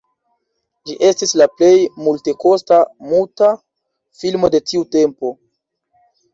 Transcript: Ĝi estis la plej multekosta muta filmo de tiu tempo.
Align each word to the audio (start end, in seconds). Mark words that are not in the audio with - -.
Ĝi 0.89 0.95
estis 1.09 1.33
la 1.41 1.47
plej 1.59 1.69
multekosta 2.07 2.81
muta 3.11 3.53
filmo 4.25 4.53
de 4.59 4.65
tiu 4.73 4.85
tempo. 4.99 5.35